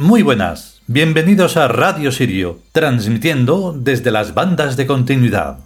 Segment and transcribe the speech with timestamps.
[0.00, 5.58] Muy buenas, bienvenidos a Radio Sirio, transmitiendo desde las bandas de continuidad.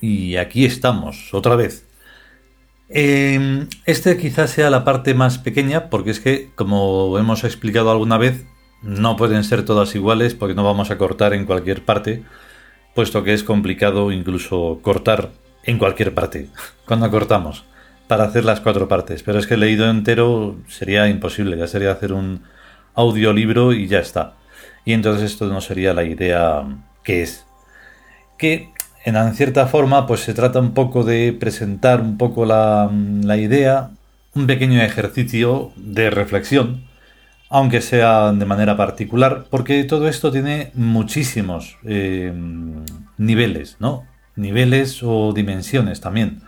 [0.00, 1.84] Y aquí estamos, otra vez.
[2.90, 8.18] Eh, este quizás sea la parte más pequeña, porque es que, como hemos explicado alguna
[8.18, 8.44] vez,
[8.82, 12.22] no pueden ser todas iguales porque no vamos a cortar en cualquier parte,
[12.94, 15.32] puesto que es complicado incluso cortar
[15.64, 16.48] en cualquier parte,
[16.86, 17.64] cuando cortamos,
[18.06, 19.22] para hacer las cuatro partes.
[19.22, 22.42] Pero es que leído entero sería imposible, ya sería hacer un
[22.94, 24.34] audiolibro y ya está.
[24.84, 26.64] Y entonces esto no sería la idea
[27.02, 27.46] que es.
[28.38, 28.68] Que
[29.04, 32.90] en cierta forma pues se trata un poco de presentar un poco la,
[33.36, 33.90] idea,
[34.34, 36.84] un pequeño ejercicio de reflexión,
[37.50, 42.32] aunque sea de manera particular, porque todo esto tiene muchísimos eh,
[43.18, 44.04] niveles, ¿no?
[44.36, 46.42] Niveles o dimensiones también.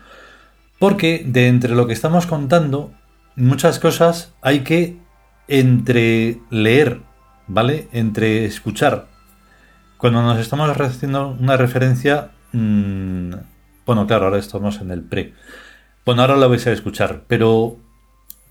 [0.79, 2.92] Porque de entre lo que estamos contando,
[3.34, 4.98] muchas cosas hay que
[5.48, 7.01] entre leer,
[7.47, 7.89] ¿vale?
[7.92, 9.07] Entre escuchar.
[9.97, 13.33] Cuando nos estamos haciendo una referencia, mmm,
[13.87, 15.33] bueno, claro, ahora estamos en el pre.
[16.05, 17.79] Bueno, ahora lo vais a escuchar, pero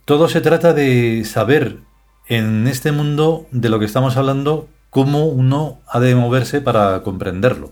[0.06, 1.80] todo se trata de saber
[2.28, 7.72] en este mundo de lo que estamos hablando cómo uno ha de moverse para comprenderlo.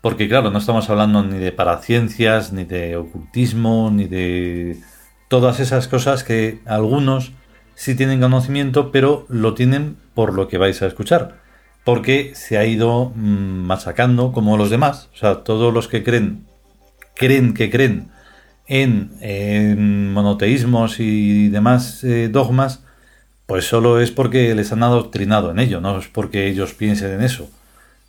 [0.00, 4.80] Porque claro, no estamos hablando ni de paraciencias, ni de ocultismo, ni de
[5.28, 7.32] todas esas cosas que algunos
[7.74, 11.40] sí tienen conocimiento, pero lo tienen por lo que vais a escuchar.
[11.84, 15.08] Porque se ha ido mm, masacando como los demás.
[15.14, 16.46] O sea, todos los que creen,
[17.14, 18.10] creen que creen
[18.68, 22.84] en, monoteísmos y demás eh, dogmas,
[23.46, 27.22] pues solo es porque les han adoctrinado en ello, no es porque ellos piensen en
[27.22, 27.50] eso.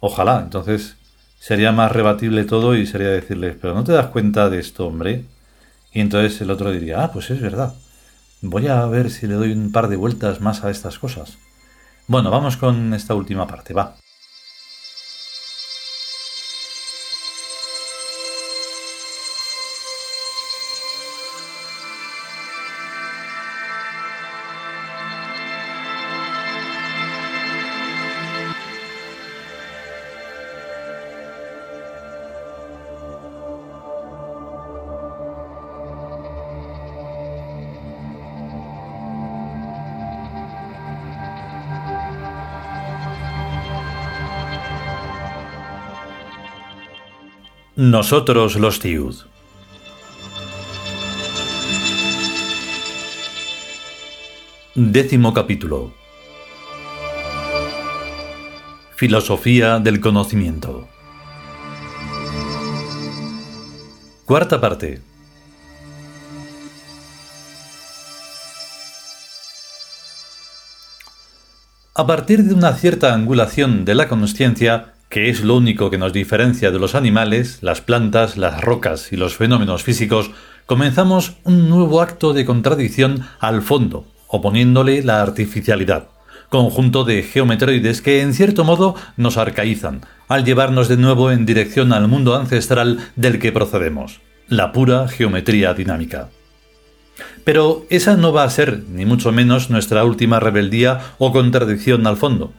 [0.01, 0.97] Ojalá, entonces
[1.39, 5.25] sería más rebatible todo y sería decirles, pero no te das cuenta de esto, hombre.
[5.93, 7.73] Y entonces el otro diría, ah, pues es verdad.
[8.41, 11.37] Voy a ver si le doy un par de vueltas más a estas cosas.
[12.07, 13.95] Bueno, vamos con esta última parte, va.
[47.81, 49.15] Nosotros los Tiud.
[54.75, 55.93] Décimo capítulo.
[58.97, 60.89] Filosofía del conocimiento.
[64.25, 65.01] Cuarta parte.
[71.93, 76.13] A partir de una cierta angulación de la consciencia, que es lo único que nos
[76.13, 80.29] diferencia de los animales, las plantas, las rocas y los fenómenos físicos,
[80.67, 86.09] comenzamos un nuevo acto de contradicción al fondo, oponiéndole la artificialidad,
[86.49, 91.91] conjunto de geometroides que en cierto modo nos arcaizan, al llevarnos de nuevo en dirección
[91.91, 96.29] al mundo ancestral del que procedemos, la pura geometría dinámica.
[97.43, 102.15] Pero esa no va a ser, ni mucho menos, nuestra última rebeldía o contradicción al
[102.15, 102.53] fondo.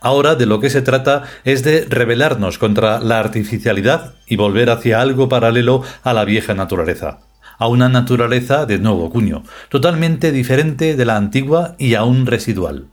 [0.00, 5.00] Ahora de lo que se trata es de rebelarnos contra la artificialidad y volver hacia
[5.00, 7.20] algo paralelo a la vieja naturaleza,
[7.58, 12.86] a una naturaleza de nuevo cuño, totalmente diferente de la antigua y aún residual.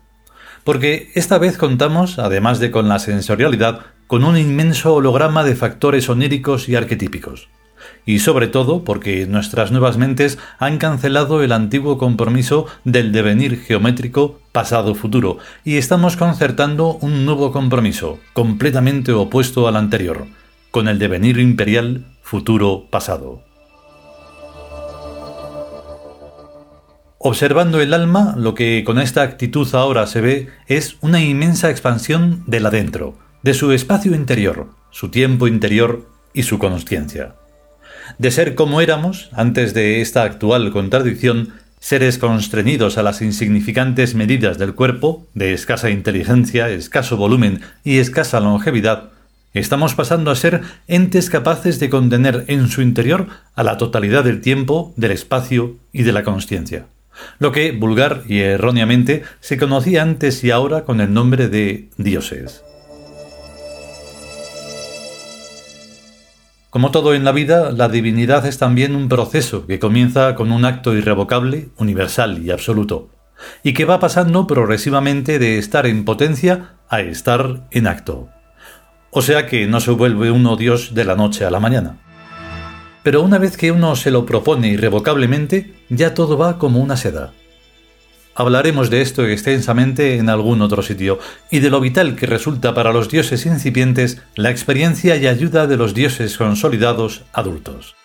[0.64, 6.10] Porque esta vez contamos, además de con la sensorialidad, con un inmenso holograma de factores
[6.10, 7.50] oníricos y arquetípicos
[8.06, 14.40] y sobre todo porque nuestras nuevas mentes han cancelado el antiguo compromiso del devenir geométrico
[14.52, 20.28] pasado-futuro y estamos concertando un nuevo compromiso, completamente opuesto al anterior,
[20.72, 23.44] con el devenir imperial futuro-pasado.
[27.18, 32.44] Observando el alma, lo que con esta actitud ahora se ve es una inmensa expansión
[32.46, 37.36] del adentro, de su espacio interior, su tiempo interior y su consciencia
[38.18, 44.58] de ser como éramos antes de esta actual contradicción, seres constreñidos a las insignificantes medidas
[44.58, 49.10] del cuerpo, de escasa inteligencia, escaso volumen y escasa longevidad,
[49.54, 54.42] estamos pasando a ser entes capaces de contener en su interior a la totalidad del
[54.42, 56.86] tiempo, del espacio y de la consciencia.
[57.40, 62.64] Lo que, vulgar y erróneamente, se conocía antes y ahora con el nombre de dioses.
[66.76, 70.66] Como todo en la vida, la divinidad es también un proceso que comienza con un
[70.66, 73.08] acto irrevocable, universal y absoluto,
[73.64, 78.28] y que va pasando progresivamente de estar en potencia a estar en acto.
[79.10, 81.98] O sea que no se vuelve uno Dios de la noche a la mañana.
[83.04, 87.32] Pero una vez que uno se lo propone irrevocablemente, ya todo va como una seda.
[88.38, 92.92] Hablaremos de esto extensamente en algún otro sitio, y de lo vital que resulta para
[92.92, 97.96] los dioses incipientes la experiencia y ayuda de los dioses consolidados adultos.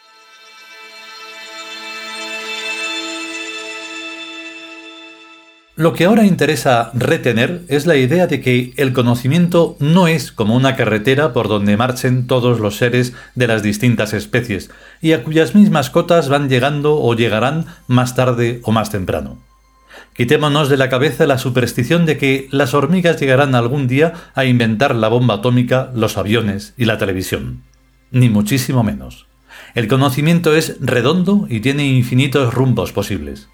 [5.75, 10.55] Lo que ahora interesa retener es la idea de que el conocimiento no es como
[10.55, 15.57] una carretera por donde marchen todos los seres de las distintas especies, y a cuyas
[15.57, 19.50] mismas cotas van llegando o llegarán más tarde o más temprano.
[20.15, 24.95] Quitémonos de la cabeza la superstición de que las hormigas llegarán algún día a inventar
[24.95, 27.63] la bomba atómica, los aviones y la televisión.
[28.11, 29.27] Ni muchísimo menos.
[29.75, 33.49] El conocimiento es redondo y tiene infinitos rumbos posibles.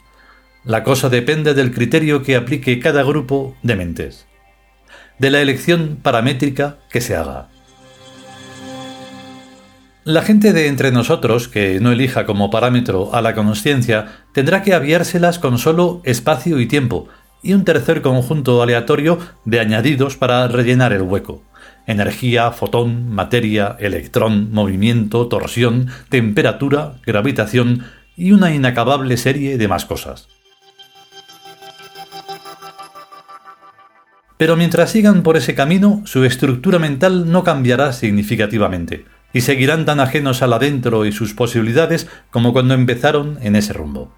[0.65, 4.27] La cosa depende del criterio que aplique cada grupo de mentes,
[5.19, 7.49] de la elección paramétrica que se haga.
[10.06, 14.73] La gente de entre nosotros que no elija como parámetro a la consciencia tendrá que
[14.73, 17.08] aviárselas con solo espacio y tiempo,
[17.43, 21.43] y un tercer conjunto aleatorio de añadidos para rellenar el hueco.
[21.88, 27.82] Energía, fotón, materia, electrón, movimiento, torsión, temperatura, gravitación
[28.17, 30.29] y una inacabable serie de más cosas.
[34.37, 40.00] Pero mientras sigan por ese camino, su estructura mental no cambiará significativamente y seguirán tan
[40.00, 44.11] ajenos al adentro y sus posibilidades como cuando empezaron en ese rumbo.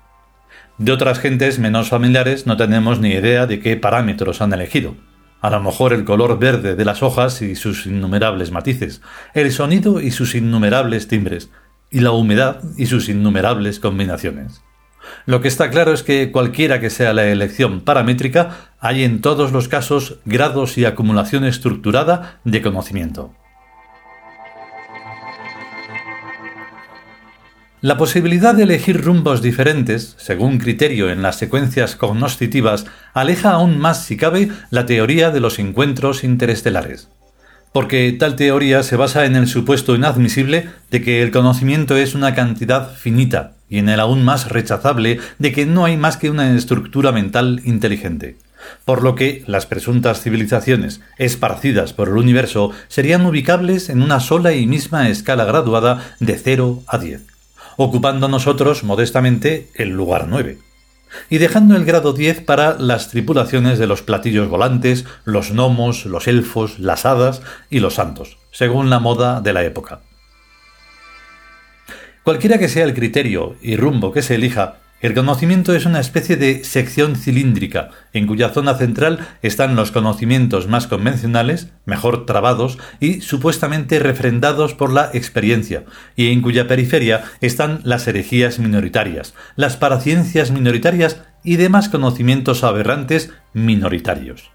[0.79, 4.95] De otras gentes menos familiares no tenemos ni idea de qué parámetros han elegido.
[5.41, 9.03] A lo mejor el color verde de las hojas y sus innumerables matices,
[9.35, 11.51] el sonido y sus innumerables timbres,
[11.91, 14.63] y la humedad y sus innumerables combinaciones.
[15.27, 19.51] Lo que está claro es que cualquiera que sea la elección paramétrica, hay en todos
[19.51, 23.35] los casos grados y acumulación estructurada de conocimiento.
[27.81, 34.03] La posibilidad de elegir rumbos diferentes, según criterio en las secuencias cognoscitivas, aleja aún más,
[34.05, 37.09] si cabe, la teoría de los encuentros interestelares.
[37.73, 42.35] Porque tal teoría se basa en el supuesto inadmisible de que el conocimiento es una
[42.35, 46.53] cantidad finita, y en el aún más rechazable de que no hay más que una
[46.57, 48.39] estructura mental inteligente.
[48.85, 54.53] Por lo que las presuntas civilizaciones esparcidas por el universo serían ubicables en una sola
[54.53, 57.38] y misma escala graduada de 0 a 10
[57.79, 60.59] ocupando nosotros modestamente el lugar 9
[61.31, 66.27] y dejando el grado 10 para las tripulaciones de los platillos volantes, los gnomos, los
[66.27, 70.01] elfos, las hadas y los santos, según la moda de la época.
[72.25, 76.37] Cualquiera que sea el criterio y rumbo que se elija, el conocimiento es una especie
[76.37, 83.21] de sección cilíndrica, en cuya zona central están los conocimientos más convencionales, mejor trabados y
[83.21, 85.85] supuestamente refrendados por la experiencia,
[86.17, 93.33] y en cuya periferia están las herejías minoritarias, las paraciencias minoritarias y demás conocimientos aberrantes
[93.53, 94.51] minoritarios.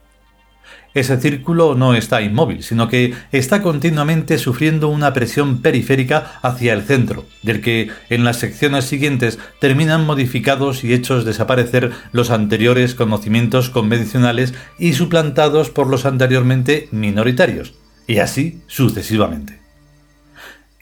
[0.93, 6.83] Ese círculo no está inmóvil, sino que está continuamente sufriendo una presión periférica hacia el
[6.83, 13.71] centro, del que en las secciones siguientes terminan modificados y hechos desaparecer los anteriores conocimientos
[13.71, 17.73] convencionales y suplantados por los anteriormente minoritarios,
[18.05, 19.59] y así sucesivamente.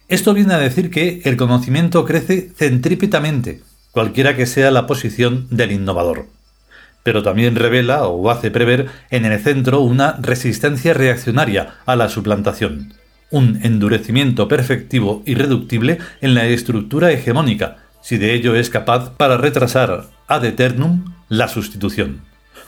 [0.09, 5.71] Esto viene a decir que el conocimiento crece centrípetamente, cualquiera que sea la posición del
[5.71, 6.40] innovador
[7.03, 12.93] pero también revela o hace prever en el centro una resistencia reaccionaria a la suplantación,
[13.29, 19.37] un endurecimiento perfectivo y reductible en la estructura hegemónica, si de ello es capaz para
[19.37, 22.21] retrasar ad eternum la sustitución.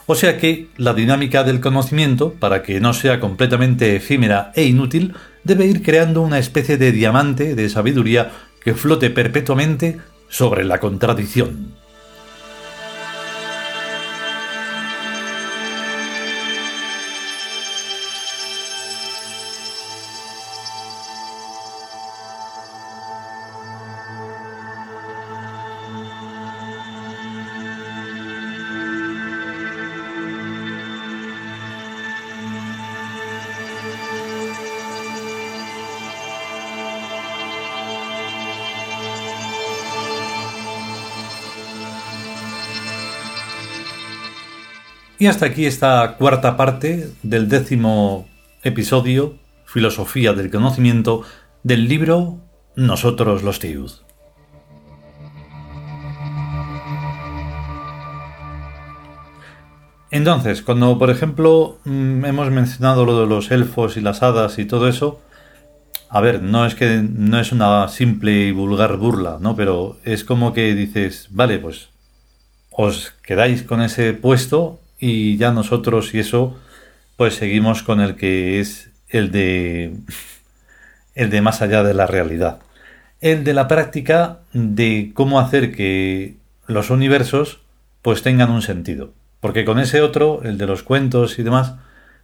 [0.06, 5.13] O sea que la dinámica del conocimiento, para que no sea completamente efímera e inútil,
[5.44, 10.00] debe ir creando una especie de diamante de sabiduría que flote perpetuamente
[10.30, 11.83] sobre la contradicción.
[45.24, 48.27] Y hasta aquí esta cuarta parte del décimo
[48.62, 51.22] episodio, Filosofía del Conocimiento,
[51.63, 52.42] del libro
[52.75, 53.89] nosotros los Tiud.
[60.12, 64.65] Entonces, cuando por ejemplo mm, hemos mencionado lo de los elfos y las hadas y
[64.65, 65.22] todo eso,
[66.10, 69.56] a ver, no es que no es una simple y vulgar burla, ¿no?
[69.56, 71.92] Pero es como que dices, vale, pues
[72.72, 76.55] os quedáis con ese puesto y ya nosotros y eso,
[77.17, 79.98] pues seguimos con el que es el de
[81.13, 82.60] el de más allá de la realidad.
[83.19, 87.60] El de la práctica de cómo hacer que los universos
[88.01, 89.12] pues tengan un sentido.
[89.41, 91.74] Porque con ese otro, el de los cuentos y demás,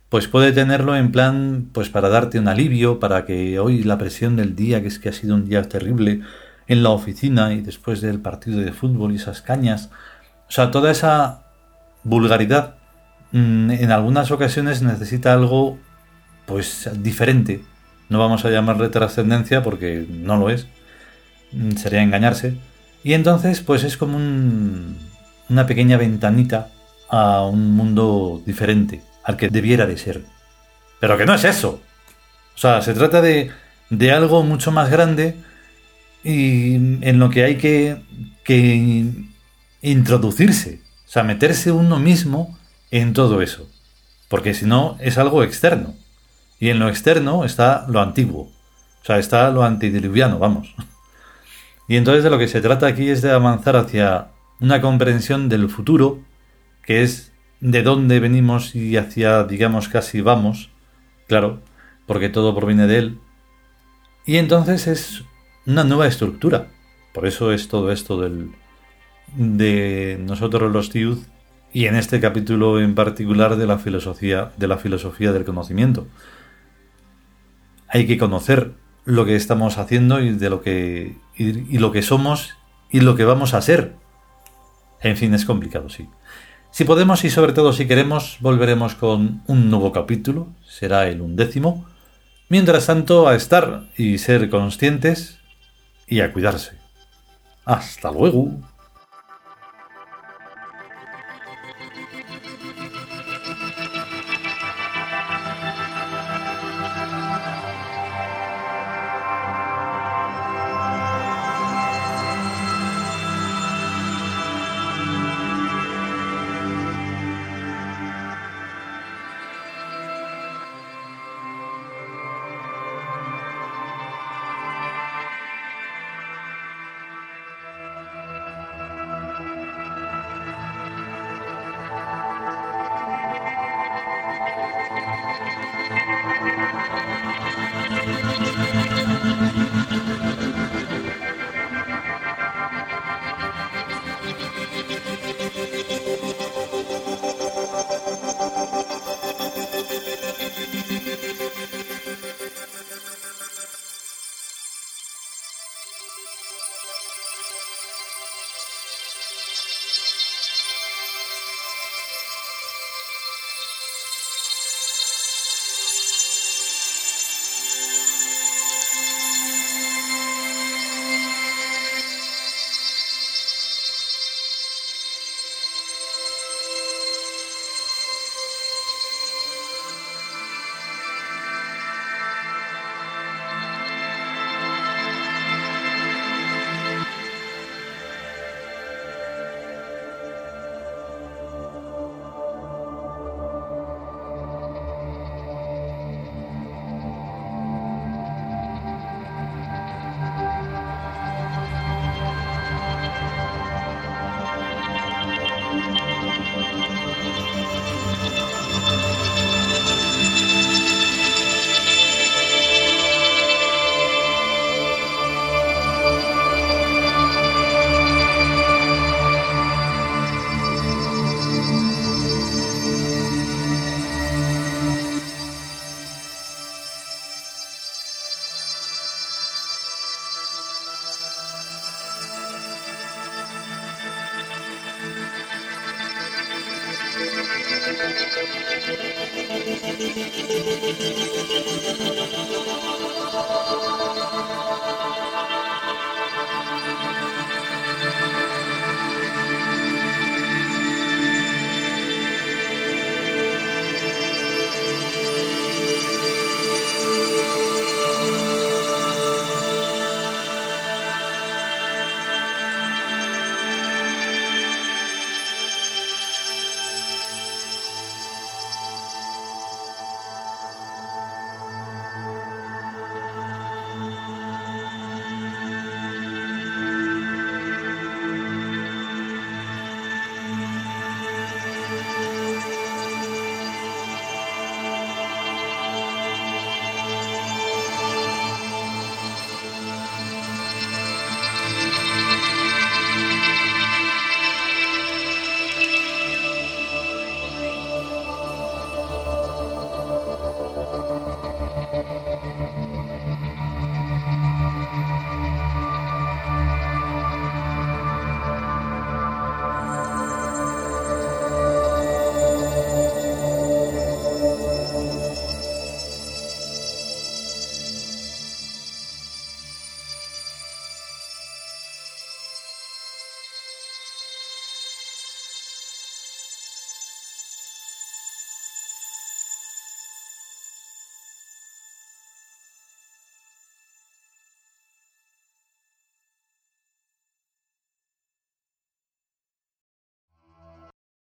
[0.07, 4.37] pues puede tenerlo en plan, pues para darte un alivio, para que hoy la presión
[4.37, 6.21] del día, que es que ha sido un día terrible
[6.67, 9.89] en la oficina y después del partido de fútbol y esas cañas,
[10.47, 11.48] o sea, toda esa
[12.09, 12.75] vulgaridad
[13.31, 15.77] mm, en algunas ocasiones necesita algo,
[16.45, 17.61] pues diferente.
[18.09, 20.67] No vamos a llamarle trascendencia porque no lo es,
[21.51, 22.55] mm, sería engañarse.
[23.03, 26.69] Y entonces, pues es como una pequeña ventanita
[27.09, 30.23] a un mundo diferente al que debiera de ser.
[30.99, 31.81] Pero que no es eso.
[32.55, 33.51] O sea, se trata de,
[33.89, 35.35] de algo mucho más grande
[36.23, 37.97] y en lo que hay que,
[38.43, 39.05] que
[39.81, 40.81] introducirse.
[41.09, 42.55] O sea, meterse uno mismo
[42.91, 43.67] en todo eso.
[44.27, 45.95] Porque si no, es algo externo.
[46.59, 48.51] Y en lo externo está lo antiguo.
[49.01, 50.75] O sea, está lo antidiluviano, vamos.
[51.87, 54.27] Y entonces de lo que se trata aquí es de avanzar hacia
[54.59, 56.19] una comprensión del futuro
[56.83, 60.69] que es de dónde venimos y hacia, digamos, casi vamos,
[61.27, 61.59] claro,
[62.05, 63.19] porque todo proviene de él.
[64.27, 65.23] Y entonces es
[65.65, 66.67] una nueva estructura.
[67.15, 68.51] Por eso es todo esto del,
[69.35, 71.19] de nosotros los Tiud
[71.71, 76.07] y en este capítulo en particular de la filosofía, de la filosofía del conocimiento.
[77.87, 78.73] Hay que conocer
[79.05, 82.55] lo que estamos haciendo y de lo que y lo que somos
[82.89, 83.95] y lo que vamos a ser.
[85.01, 86.07] En fin, es complicado, sí.
[86.71, 91.85] Si podemos y sobre todo si queremos, volveremos con un nuevo capítulo, será el undécimo.
[92.47, 95.39] Mientras tanto, a estar y ser conscientes
[96.07, 96.77] y a cuidarse.
[97.65, 98.51] Hasta luego.